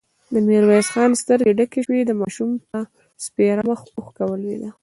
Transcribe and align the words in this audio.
د 0.33 0.35
ميرويس 0.47 0.87
خان 0.93 1.11
سترګې 1.21 1.51
ډکې 1.59 1.79
شوې، 1.85 1.99
د 2.05 2.11
ماشوم 2.21 2.51
پر 2.65 2.83
سپېره 3.25 3.61
مخ 3.69 3.79
اوښکه 3.95 4.23
ولوېده. 4.27 4.69